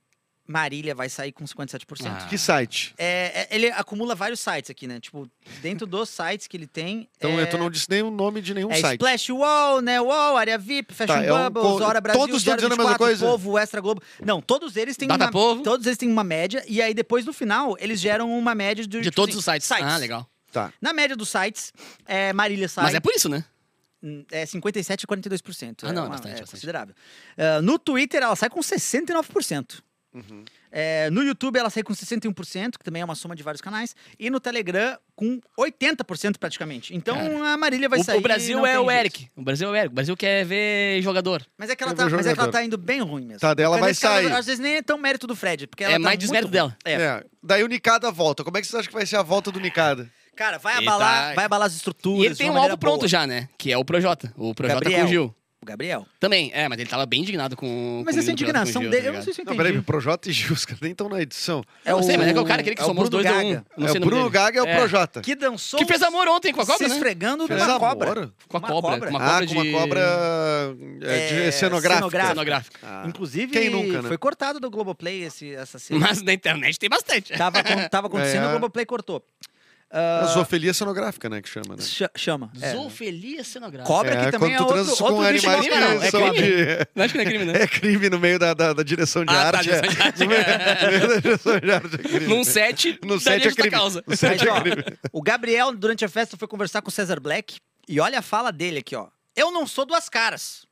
[0.49, 2.07] Marília vai sair com 57%.
[2.07, 2.25] Ah.
[2.27, 2.95] Que site?
[2.97, 4.99] É, é, ele acumula vários sites aqui, né?
[4.99, 5.29] Tipo,
[5.61, 7.07] dentro dos sites que ele tem.
[7.17, 8.99] Então, é, tu não disse nem o nome de nenhum é site.
[8.99, 10.01] Splash Wall, né?
[10.01, 12.83] Wall, Área VIP, Fashion Tá, é um Bubbles, Hora Brasil, todos estão Diário dizendo a
[12.83, 13.25] mesma 24, coisa?
[13.27, 14.01] Povo, Extra Globo.
[14.25, 15.31] Não, todos eles têm Data uma...
[15.31, 15.61] Povo.
[15.61, 18.97] Todos eles têm uma média, e aí depois, no final, eles geram uma média de...
[18.97, 19.71] De tipo todos assim, os sites.
[19.71, 20.27] Ah, legal.
[20.51, 20.73] Tá.
[20.81, 21.71] Na média dos sites,
[22.07, 22.85] é, Marília sai...
[22.85, 23.45] Mas é por isso, né?
[24.31, 25.83] É 57 e 42%.
[25.83, 26.51] Ah, não, é, é uma- bastante, é bastante.
[26.51, 26.95] considerável.
[27.37, 29.81] Ah, no Twitter, ela sai com 69%.
[30.13, 30.43] Uhum.
[30.71, 33.95] É, no YouTube ela sai com 61%, que também é uma soma de vários canais.
[34.19, 36.95] E no Telegram com 80% praticamente.
[36.95, 38.17] Então Cara, a Marília vai O, sair.
[38.17, 38.91] o Brasil é o jeito.
[38.99, 39.29] Eric.
[39.35, 39.91] O Brasil é o Eric.
[39.91, 41.45] O Brasil quer ver jogador.
[41.57, 43.39] Mas é que ela, tá, mas é que ela tá indo bem ruim mesmo.
[43.39, 44.31] Tá, daí ela Porque vai sair.
[44.31, 45.67] Às vezes nem é tão mérito do Fred.
[45.67, 46.75] Porque ela É tá mais muito desmérito dela.
[46.83, 46.93] É.
[46.93, 47.23] É.
[47.43, 48.43] Daí o Nikada volta.
[48.43, 50.09] Como é que vocês acham que vai ser a volta do Nikada?
[50.35, 52.23] Cara, vai abalar, tá- vai abalar as estruturas.
[52.23, 53.49] E ele tem um alvo pronto já, né?
[53.57, 54.31] Que é o Projota.
[54.37, 55.01] O Projota Gabriel.
[55.01, 55.35] com o Gil.
[55.61, 56.07] O Gabriel.
[56.21, 58.01] Também, é, mas ele tava bem indignado com.
[58.05, 59.69] Mas com essa indignação Gil, dele, tá eu não sei se eu Não, entendi.
[59.69, 61.61] peraí, Projota e Gil, os caras nem estão na edição.
[61.85, 63.09] Eu não sei, mas é que é o cara aquele que é o somou os
[63.09, 63.49] Bruno dois a um.
[63.49, 63.65] Gaga.
[63.77, 64.33] Não é sei o Bruno dele.
[64.33, 64.75] Gaga e o É.
[64.77, 65.19] Projota.
[65.21, 65.77] Que dançou.
[65.77, 66.93] Que fez amor ontem com a se cobra, né?
[66.93, 68.31] esfregando Fez numa cobra.
[68.47, 68.81] Com a cobra.
[68.81, 69.07] cobra.
[69.09, 69.71] Com uma Ah, cobra com uma de...
[69.73, 69.99] cobra
[71.01, 71.97] é, de É, cenográfica.
[71.99, 72.29] cenográfica.
[72.35, 72.79] cenográfica.
[72.81, 73.03] Ah.
[73.05, 74.07] Inclusive, Quem nunca, né?
[74.07, 75.99] foi cortado do Globoplay esse, essa cena.
[75.99, 77.33] Mas na internet tem bastante.
[77.37, 78.47] Tava, tava acontecendo, É.
[78.47, 79.21] o Globoplay cortou.
[79.91, 81.81] A Ah, zoofilia cenográfica, né, que chama, né?
[81.81, 82.51] cha- chama.
[82.61, 82.73] É.
[82.73, 83.91] Zoofilia cenográfica.
[83.91, 86.41] Cobra É, que também é outro, transa outro com bicho animais crime, não, é crime?
[86.41, 86.87] de...
[86.95, 87.53] Não acho que não é crime, né?
[87.63, 89.71] É crime no meio da, da, da direção de Ah, tá, arte.
[89.71, 89.81] é.
[89.81, 92.19] direção de arte, No meio, no meio da direção de arte é.
[92.27, 93.71] Num set, No set é crime.
[93.71, 94.03] causa.
[94.05, 94.83] No set Mas, é ó, crime.
[95.11, 97.57] o Gabriel, durante a festa, foi conversar com o Cesar Black.
[97.87, 99.07] E olha a fala dele aqui, ó.
[99.35, 100.67] Eu não sou duas caras.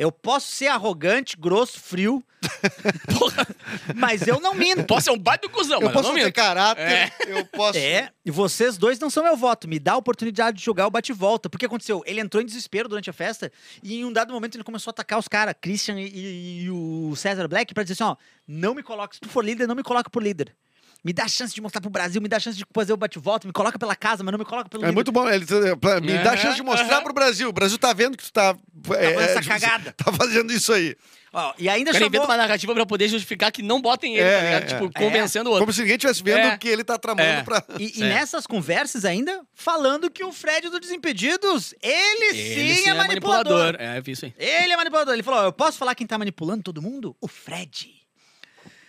[0.00, 2.24] Eu posso ser arrogante, grosso, frio,
[3.18, 3.46] Porra,
[3.94, 4.84] mas eu não minto.
[4.84, 6.34] posso ser um baita do cuzão, Eu mas posso não ter minto.
[6.34, 7.12] caráter, É.
[7.26, 7.78] eu posso...
[7.78, 9.68] É, e vocês dois não são meu voto.
[9.68, 11.50] Me dá a oportunidade de jogar o bate-volta.
[11.50, 12.02] Porque aconteceu?
[12.06, 14.92] Ele entrou em desespero durante a festa e em um dado momento ele começou a
[14.92, 18.16] atacar os caras, Christian e, e- e o César Black, pra dizer assim: ó,
[18.48, 20.54] não me coloque, se tu for líder, não me coloca por líder.
[21.02, 22.96] Me dá a chance de mostrar pro Brasil, me dá a chance de fazer o
[22.96, 24.94] bate-volta, me coloca pela casa, mas não me coloca pelo É líder.
[24.94, 25.26] muito bom.
[25.26, 25.46] Ele,
[25.80, 27.48] pra- me dá a chance de mostrar pro Brasil.
[27.48, 28.54] O Brasil tá vendo que tu tá...
[28.88, 29.92] é, fazendo essa tipo, cagada.
[29.92, 30.96] Tá fazendo isso aí.
[31.32, 32.24] Ó, e ainda cara chamou...
[32.24, 34.62] uma narrativa pra poder justificar que não botem ele, É, tá ligado?
[34.62, 35.04] é, Tipo, é.
[35.06, 35.64] convencendo o outro.
[35.64, 36.54] Como se ninguém estivesse vendo É.
[36.54, 37.42] o que ele tá tramando É.
[37.42, 37.62] pra...
[37.78, 42.94] E, e nessas conversas ainda, falando que o Fred do Desimpedidos, ele, Ele sim, é
[42.94, 43.76] manipulador.
[43.78, 44.34] É, eu vi isso aí.
[44.36, 45.14] Ele é manipulador.
[45.14, 47.16] Ele falou: eu posso falar quem tá manipulando todo mundo?
[47.20, 47.99] O Fred.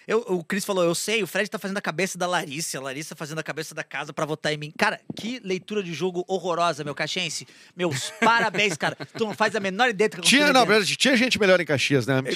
[0.08, 2.82] Eu, o Chris falou: eu sei, o Fred tá fazendo a cabeça da Larissa, a
[2.82, 4.74] Larissa fazendo a cabeça da casa pra votar em mim.
[4.78, 7.48] Cara, que leitura de jogo horrorosa, meu cachense.
[7.76, 8.96] Meus parabéns, cara.
[9.18, 11.66] Tu não faz a menor ideia do que Tinha, não, verdade, tinha gente melhor em
[11.66, 12.22] Caxias, né?
[12.22, 12.32] Cara,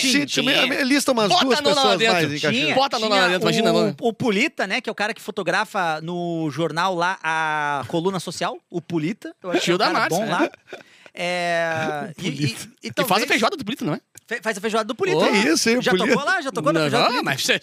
[0.00, 0.26] Tinha, tinha.
[0.26, 2.14] tinha- lista umas Bota duas lá pessoas dentro.
[2.14, 2.62] mais em Caxias.
[2.64, 3.96] Tinha, Bota a nona lá tinha dentro, imagina a nona.
[4.00, 8.20] O, o Pulita, né, que é o cara que fotografa no jornal lá a coluna
[8.20, 9.34] social, o Pulita.
[9.42, 10.32] Eu é Tio um da cara Márcia, bom né?
[10.32, 10.50] lá.
[11.20, 14.00] É, e, e, e E faz a feijoada do Brito, não é?
[14.28, 14.96] Fe- Faz a feijoada do.
[15.02, 15.48] Ô, hein?
[15.48, 16.40] isso, hein, Já tocou lá?
[16.40, 17.46] Já tocou na Não, feijoada do não, mas...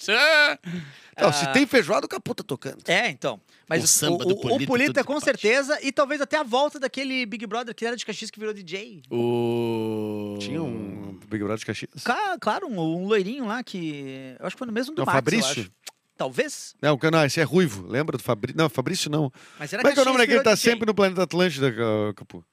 [1.17, 2.80] Então, se tem feijoada, o Capu tá tocando.
[2.89, 3.39] É, então.
[3.69, 6.43] Mas O o, samba do o Polita, Polita, tudo com certeza, e talvez até a
[6.43, 9.01] volta daquele Big Brother que era de Caxias que virou DJ.
[9.10, 10.36] O...
[10.41, 12.04] Tinha um Big Brother de Caxias.
[12.04, 14.36] Ca- Claro, um, um loirinho lá que.
[14.38, 15.51] Eu acho que foi no mesmo do É o Max, eu Fabrício?
[15.62, 15.71] acho.
[16.17, 16.75] Talvez.
[16.82, 17.88] Não, que- não, esse é ruivo.
[17.88, 18.58] Lembra do Fabrício?
[18.58, 19.32] Não, Fabrício não.
[19.58, 21.71] Mas era Como é que é o nome daquele que tá sempre no Planeta Atlântida,
[21.71, 22.43] Ca- Capu?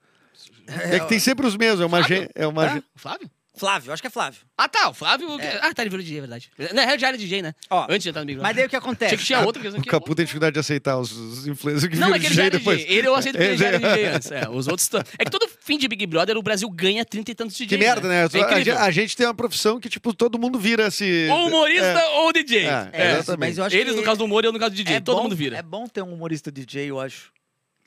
[0.69, 1.81] É que tem sempre os mesmos.
[1.81, 2.31] É uma Flávio?
[2.33, 3.29] É uma gen- Flávio?
[3.55, 4.41] Flávio, acho que é Flávio.
[4.57, 5.39] Ah, tá, o Flávio...
[5.39, 5.59] É.
[5.63, 6.51] Ah, tá, ele virou DJ, é verdade.
[6.73, 7.55] Na real, já era DJ, né?
[7.69, 8.57] Ó, Antes de entrar no Big Mas Brother.
[8.57, 9.05] daí o que acontece?
[9.15, 9.61] Achei que tinha outro.
[9.61, 9.87] que eles não O.
[9.87, 12.43] Capu tem dificuldade de aceitar os, os influencers que Não, viram é que ele já
[12.43, 12.79] DJ era depois.
[12.81, 12.97] DJ.
[12.97, 14.31] Ele eu aceito que ele já era DJ antes.
[14.33, 14.89] É, os outros...
[14.89, 17.67] tão- É que todo fim de Big Brother, o Brasil ganha 30 e tantos Que
[17.67, 17.81] DJs.
[17.81, 18.25] merda, né?
[18.25, 21.29] É A, a gente tem uma profissão que, tipo, todo mundo vira esse.
[21.31, 22.09] Ou humorista É.
[22.21, 22.65] ou DJ.
[22.67, 23.39] É, É, exatamente.
[23.39, 24.97] mas eu acho Eles que no caso do humor eu no caso do DJ.
[24.97, 25.59] é Todo bom- mundo vira.
[25.59, 27.31] É bom ter um humorista DJ, eu acho.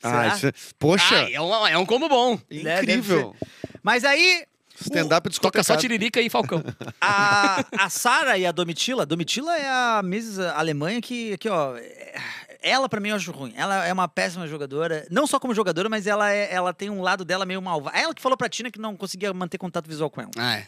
[0.02, 2.38] Ah, isso é- Poxa, Ah, é, um, é um combo bom.
[2.48, 3.34] deve incrível.
[3.82, 4.44] Mas aí,
[4.80, 5.76] Stand-up Toca só.
[5.76, 6.62] Tiririca e Falcão.
[7.00, 11.76] a, a Sara e a Domitila, a Domitila é a Miss Alemanha que, aqui, ó.
[11.76, 12.14] é-
[12.62, 13.52] Ela, pra mim, eu acho ruim.
[13.56, 15.06] Ela é uma péssima jogadora.
[15.10, 17.96] Não só como jogadora, mas ela, é, ela tem um lado dela meio malvado.
[17.96, 20.30] Ela que falou pra Tina que não conseguia manter contato visual com ela.
[20.36, 20.66] Ah, é.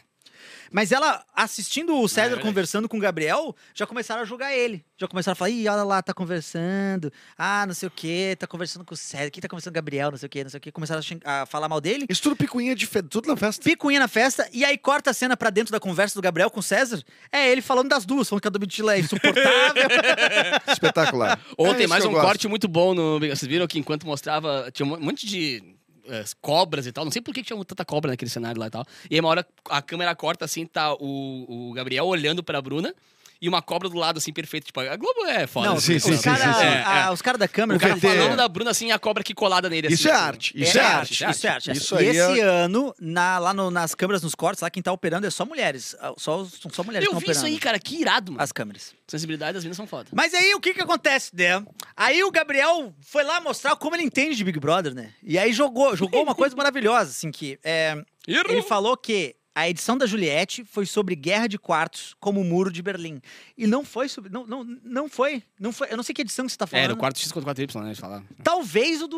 [0.71, 2.47] Mas ela, assistindo o César verdade.
[2.47, 4.83] conversando com o Gabriel, já começaram a julgar ele.
[4.97, 7.11] Já começaram a falar, ih, olha lá, tá conversando.
[7.37, 9.31] Ah, não sei o quê, tá conversando com o César.
[9.31, 10.71] Quem tá conversando com o Gabriel, não sei o quê, não sei o quê.
[10.71, 12.05] Começaram a, a falar mal dele.
[12.09, 13.01] Isso tudo picuinha de fe...
[13.01, 13.63] tudo na festa.
[13.63, 16.59] Picuinha na festa, e aí corta a cena pra dentro da conversa do Gabriel com
[16.59, 17.03] o César.
[17.31, 19.83] É ele falando das duas, falando que a Domitila é insuportável.
[20.67, 21.39] Espetacular.
[21.57, 23.19] Ontem, É isso mais um corte muito bom no.
[23.19, 24.69] Vocês viram que enquanto mostrava.
[24.71, 25.78] Tinha um monte de.
[26.09, 28.69] Eh, cobras e tal, não sei por que tinha tanta cobra naquele cenário lá e
[28.69, 28.85] tal.
[29.09, 32.93] E aí, uma hora a câmera corta assim, tá o, o Gabriel olhando pra Bruna
[33.41, 34.65] e uma cobra do lado, assim, perfeito.
[34.65, 35.67] Tipo, a Globo é foda.
[35.69, 36.67] Não, assim, sim, sim, os sim, caras sim, sim.
[36.67, 37.11] É, é.
[37.11, 38.01] os cara da câmera, O cara VT.
[38.07, 39.87] falando da Bruna assim, a cobra aqui colada nele.
[39.87, 40.61] Isso assim, é tipo, arte.
[40.61, 41.11] Isso é, arte.
[41.13, 41.71] Isso é arte.
[41.71, 44.83] Isso e aí esse é- ano, na- lá no- nas câmeras, nos cortes, lá quem
[44.83, 45.95] tá operando é só mulheres.
[45.99, 47.37] Ah, Só, são só mulheres que Eu vi operando.
[47.37, 48.43] isso aí, cara, que irado, mano.
[48.43, 48.93] As câmeras.
[49.07, 50.09] Sensibilidade das minas são foda.
[50.13, 51.63] Mas aí o que que acontece, né?
[51.95, 55.11] Aí o Gabriel foi lá mostrar como ele entende de Big Brother, né?
[55.23, 57.95] E aí jogou, jogou uma coisa maravilhosa, assim, que é,
[58.27, 62.71] ele falou que a edição da Juliette foi sobre guerra de quartos como o muro
[62.71, 63.21] de Berlim.
[63.57, 64.31] E não foi sobre.
[64.31, 65.43] Não, não, não foi.
[65.59, 65.87] Não foi.
[65.91, 66.83] Eu não sei que edição que você tá falando.
[66.85, 67.93] Era o quarto X contra o 4Y, né?
[67.93, 68.23] De falar.
[68.43, 69.17] Talvez o do.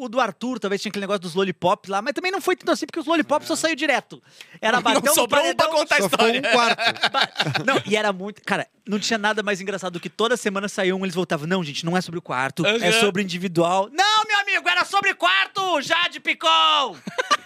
[0.00, 2.70] o do Arthur, talvez tinha aquele negócio dos lollipops lá, mas também não foi tanto
[2.70, 4.22] assim, porque os lollipops só saiu direto.
[4.60, 6.38] Era bater Não sobrou um pra contar a história.
[6.38, 6.80] um quarto.
[7.66, 8.42] Não, e era muito.
[8.44, 11.46] Cara, não tinha nada mais engraçado do que toda semana saiu um, eles voltavam.
[11.46, 13.00] Não, gente, não é sobre o quarto, é Aham.
[13.00, 13.88] sobre individual.
[13.92, 16.96] Não, meu amigo, era sobre quarto, Jade Picon!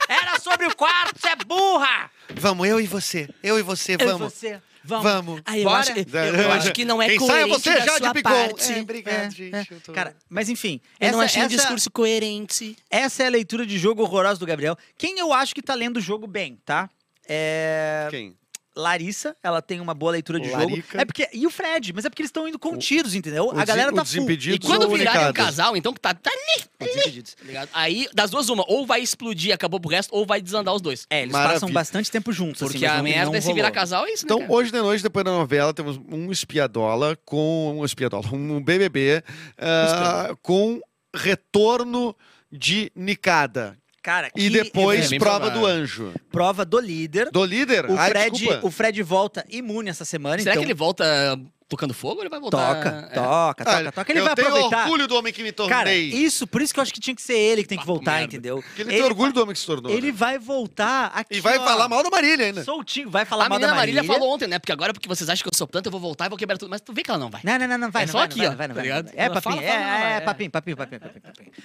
[0.09, 2.11] Era sobre o quarto, você é burra!
[2.35, 3.29] Vamos, eu e você.
[3.43, 4.33] Eu e você, Eu e vamos.
[4.33, 5.05] você, vamos.
[5.05, 5.43] Vamos.
[5.45, 7.97] Ah, eu acho, eu, eu acho que não é Quem sai é coerente você, da
[7.99, 8.31] sua Picon.
[8.31, 8.73] parte.
[8.73, 9.55] É, obrigado, É, gente.
[9.55, 9.67] é.
[9.71, 10.81] eu tô- Cara, mas enfim.
[10.99, 12.75] Eu não essa- achei um essa- discurso coerente.
[12.91, 14.77] Essa é a leitura de jogo horrorosa do Gabriel.
[14.97, 16.89] Quem eu acho que tá lendo o jogo bem, tá?
[17.29, 18.07] É.
[18.11, 18.35] Quem?
[18.77, 20.63] Larissa, ela tem uma boa leitura de jogo.
[20.63, 21.01] Larica.
[21.01, 21.29] É porque.
[21.33, 23.47] E o Fred, mas é porque eles estão indo contidos, entendeu?
[23.47, 24.29] o a galera tá full.
[24.31, 27.69] E quando virarem um casal, então, que tá, tá ali, ligado?
[27.73, 30.83] Aí, das duas, uma, ou vai explodir e acabou pro resto, ou vai desandar os
[30.83, 31.07] dois.
[31.09, 31.61] É, eles Maravilha.
[31.61, 34.13] passam bastante tempo juntos, assim, Porque mas a merda não é se virar casal, é
[34.13, 34.53] isso, né, Então, cara?
[34.53, 39.23] hoje de noite, depois da novela, temos um espiadola com um espiadola, um BBB
[39.59, 40.81] ah, com
[41.15, 42.17] retorno
[42.51, 43.77] de Nicada.
[44.05, 45.61] Cara, E que depois é bem prova provável.
[45.63, 46.13] do anjo.
[46.31, 47.31] prova do líder.
[47.33, 47.91] Do líder?
[47.91, 48.67] O Ai, Fred, desculpa.
[48.67, 50.63] o Fred volta imune essa semana, Será então.
[50.63, 51.41] que ele volta
[51.75, 52.75] tocando fogo ele vai voltar...
[52.77, 53.15] Toca, É.
[53.15, 54.13] toca, toca, Ah, toca.
[54.13, 54.83] Ele eu vai tenho aproveitar.
[54.85, 55.77] orgulho do homem que me tornei.
[55.77, 57.87] Cara, isso, por isso que eu acho que tinha que ser ele que tem que
[57.87, 58.27] voltar, merda.
[58.27, 58.63] entendeu?
[58.63, 59.91] Porque ele, tem orgulho do homem que se tornou.
[59.93, 60.13] Ele né?
[60.13, 61.37] vai voltar aqui.
[61.37, 62.65] E vai ó, falar mal da Marília ainda.
[62.65, 64.19] Soltinho, vai falar A mal da Marília Marília.
[64.19, 64.59] falou ontem, né?
[64.59, 66.57] Porque agora, porque vocês acham que eu sou tanto, eu vou voltar e vou quebrar
[66.59, 66.71] tudo.
[66.71, 67.41] Mas tu vê que ela não vai.
[67.45, 68.75] Não, não, não, não, vai, É não só vai, aqui, não ó, vai, vai, não
[68.75, 69.15] tá vai, não vai.
[69.17, 70.21] É papinho, é, é, é.
[70.21, 71.23] papinho, papinho, papinho, papinho.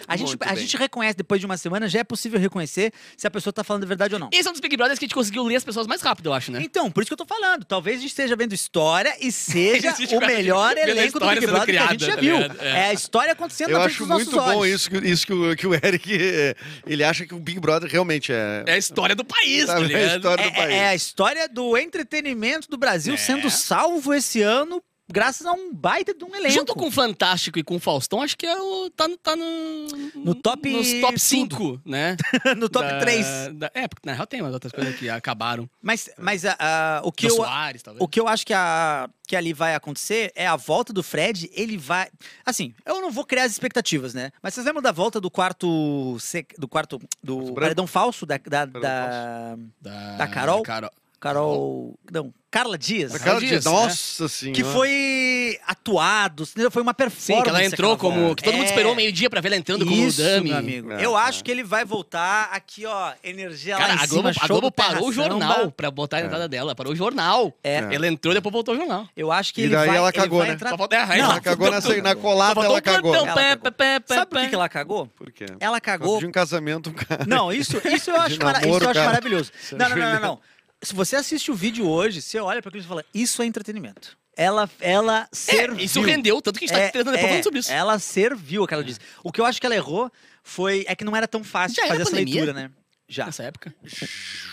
[0.07, 3.31] A gente, a gente reconhece depois de uma semana, já é possível reconhecer se a
[3.31, 4.29] pessoa tá falando a verdade ou não.
[4.31, 6.27] Esse é um dos Big Brothers que a gente conseguiu ler as pessoas mais rápido,
[6.29, 6.61] eu acho, né?
[6.63, 7.65] Então, por isso que eu tô falando.
[7.65, 11.45] Talvez a gente esteja vendo história e seja A gente o melhor elenco do Big
[11.45, 12.37] Brother que a gente já tá viu.
[12.37, 12.49] É.
[12.61, 14.75] É a história acontecendo Eu na frente acho dos nossos muito bom olhos.
[14.81, 16.17] isso, que- isso que, o, que o Eric.
[16.19, 16.55] eh,
[16.87, 18.63] Ele acha que o Big Brother realmente é.
[18.65, 20.15] É a história do país, tá Sabe, é a ligado?
[20.17, 20.73] história do É, país.
[20.73, 23.17] é a história do entretenimento do Brasil É.
[23.17, 24.81] sendo salvo esse ano
[25.11, 26.53] graças a um baita de um elenco.
[26.53, 29.35] Junto com o Fantástico e com o Faustão, acho que é o, tá, no- tá
[29.35, 31.19] no, No top nos top tudo.
[31.19, 32.15] 5, né?
[32.57, 33.25] no top Da- 3.
[33.55, 35.69] da- é, porque na real tem umas outras coisas que acabaram.
[35.81, 38.03] Mas, mas a- a- o, que eu, Soares, talvez.
[38.03, 41.49] o que eu acho que, a, que ali vai acontecer é a volta do Fred.
[41.53, 42.07] Ele vai.
[42.45, 44.31] Assim, eu não vou criar as expectativas, né?
[44.41, 46.17] Mas vocês lembram da volta do quarto.
[46.19, 46.99] sec- Do quarto.
[47.23, 48.37] Do paredão falso da.
[48.37, 50.61] Da, da, Da, da Carol?
[50.63, 50.89] Carol.
[51.19, 51.97] Carol.
[52.11, 53.13] Não, Carla Dias.
[53.13, 53.71] A cara de- Dias, né?
[53.71, 54.55] Nossa senhora.
[54.55, 57.25] Que foi atuado, foi uma performance.
[57.25, 58.33] Sim, que ela entrou como.
[58.35, 58.69] Que todo mundo É.
[58.69, 60.49] esperou meio-dia pra ver ela entrando como Isso, dummy.
[60.49, 60.91] meu amigo.
[60.93, 61.21] É, eu é.
[61.21, 64.33] acho que ele vai voltar aqui, ó, energia lá Cara, em a cima, Globo, a
[64.33, 65.29] show Globo parou o Samba.
[65.29, 66.73] jornal pra botar a entrada dela.
[66.73, 67.53] Parou o jornal.
[67.63, 67.77] É.
[67.93, 69.07] Ela entrou e depois voltou o jornal.
[69.15, 70.53] Eu acho que E ele daí vai, ela cagou, né?
[70.53, 70.69] entrar...
[70.71, 73.13] Só falta- é, Não, Ela cagou na, na colada, ela o cagou.
[73.15, 73.59] Ela
[74.07, 75.07] Sabe por que, ela cagou?
[75.07, 75.45] Por quê?
[75.59, 76.19] Ela cagou...
[76.19, 77.25] De um casamento, um cara.
[77.27, 79.51] Não, isso, isso eu acho, maravilhoso.
[79.71, 80.39] É Não, não, não, não.
[80.81, 84.17] Se você assiste o vídeo hoje, você olha pra aquilo e fala, isso é entretenimento.
[84.35, 85.79] Ela, ela serviu.
[85.79, 87.71] É, isso rendeu, tanto que a gente tá tentando depois falando sobre isso.
[87.71, 88.99] Ela serviu o que ela disse.
[89.21, 90.09] O que eu acho que ela errou
[90.41, 90.85] foi...
[90.87, 92.45] É que não era tão fácil Já fazer essa pandemia?
[92.45, 92.71] leitura, né?
[93.11, 93.25] Já.
[93.25, 93.73] Nessa época.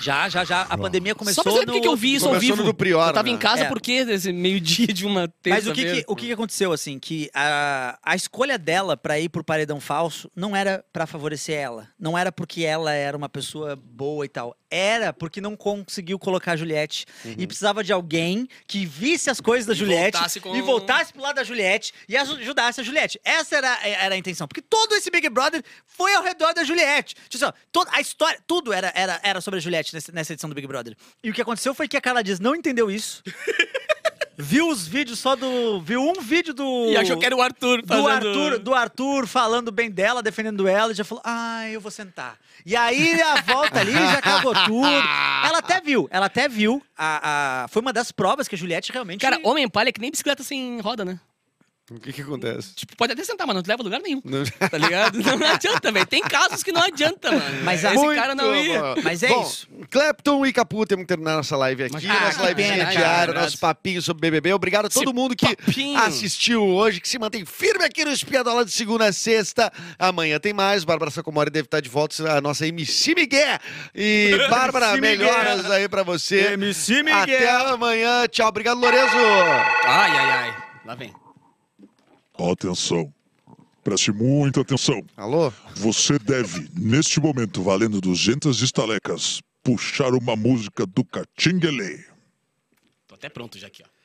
[0.01, 0.63] Já, já, já.
[0.63, 1.73] A pandemia começou Só pra saber no...
[1.75, 2.57] por que eu vi isso ao vivo.
[2.57, 3.35] no do Prior, eu tava né?
[3.35, 3.69] em casa É.
[3.69, 7.31] porque desse meio-dia de uma terça Mas o que, que- o que, aconteceu, assim, que
[7.35, 11.89] a, a escolha dela pra ir pro paredão falso não era pra favorecer ela.
[11.99, 14.57] Não era porque ela era uma pessoa boa e tal.
[14.71, 17.07] Era porque não conseguiu colocar a Juliette.
[17.37, 21.13] E precisava de alguém que visse as coisas da E Juliette voltasse com- e voltasse
[21.13, 23.21] pro lado da Juliette e aju- ajudasse a Juliette.
[23.23, 24.49] Essa era, era a intenção.
[24.49, 27.15] Porque todo esse Big Brother foi ao redor da Juliette.
[27.29, 30.33] Tipo assim, ó, toda a história, tudo era, era, era sobre a Juliette nessa, nessa
[30.33, 30.97] edição do Big Brother.
[31.23, 33.23] E o que aconteceu foi que a Carla Dias não entendeu isso.
[34.39, 35.81] viu os vídeos só do.
[35.81, 36.91] Viu um vídeo do.
[36.91, 38.09] E achou que era o Arthur do fazendo...
[38.11, 42.39] Arthur, do Arthur falando bem dela, defendendo ela, e já falou: Ah, eu vou sentar.
[42.65, 44.87] E aí a volta ali já cagou tudo.
[44.87, 46.83] Ela até viu, ela até viu.
[46.97, 49.21] A, a- foi uma das provas que a Juliette realmente.
[49.21, 51.19] Cara, homem palha é que nem bicicleta sem roda, né?
[51.89, 52.75] O que que acontece?
[52.75, 54.21] Tipo, pode até sentar, mas não te leva a lugar nenhum.
[54.25, 55.21] Não- Tá ligado?
[55.21, 56.05] Não adianta, velho.
[56.07, 57.63] Tem casos que não adianta, mano.
[57.63, 58.81] Mas esse Muito cara não ia.
[58.81, 58.95] bom.
[59.05, 59.69] Mas é Bom, isso.
[59.89, 62.91] Clapton e Capu, temos que terminar nossa live aqui, Mas- nossa Ah, que livezinha pena,
[62.91, 63.41] diária, cara.
[63.43, 64.53] nosso papinho sobre BBB.
[64.53, 65.97] Obrigado a todo Esse mundo que papinho.
[66.01, 69.73] assistiu hoje, que se mantém firme aqui no Espiadola de segunda a sexta.
[69.97, 73.59] Amanhã tem mais, Bárbara Sacomori deve estar de volta, a nossa MC Miguel.
[73.95, 75.19] E Bárbara, Miguel.
[75.19, 76.55] melhoras aí pra você.
[76.55, 78.49] MC Até amanhã, tchau.
[78.49, 79.15] Obrigado, Lorenzo.
[79.85, 80.57] Ai, ai, ai.
[80.85, 81.13] Lá vem.
[82.39, 83.13] Atenção.
[83.83, 85.01] Preste muita atenção.
[85.17, 85.53] Alô?
[85.77, 92.05] Você deve, neste momento, valendo 200 estalecas, puxar uma música do Catinguele.
[93.07, 93.97] Tô até pronto já aqui, ó.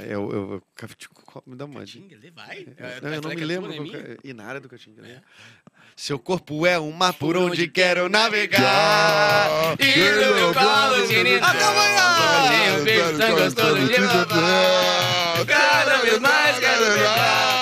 [0.00, 0.62] Eu, eu, eu-
[1.46, 1.84] me dá uma.
[1.86, 2.66] Tinga, vai.
[3.00, 3.72] Não, eu não me lembro.
[3.72, 4.16] É qual que é.
[4.24, 5.00] Inara do Catinga.
[5.00, 5.22] né?
[5.96, 9.76] Seu corpo é um mar por onde quero navegar.
[9.78, 11.44] E no meu colo, menino.
[11.46, 12.80] Até amanhã!
[12.80, 15.46] Um beijo tão gostoso de mamar.
[15.46, 17.53] Cada vez mais quero pegar.